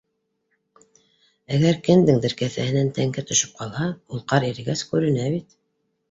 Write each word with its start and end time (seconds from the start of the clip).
Әгәр 1.57 1.75
кемдеңдер 1.87 2.33
кеҫәһенән 2.39 2.89
тәңкә 2.95 3.25
төшөп 3.31 3.51
ҡалһа, 3.59 3.85
ул 4.15 4.23
ҡар 4.33 4.47
ирегәс 4.49 4.83
күренә 4.95 5.29
бит. 5.35 5.55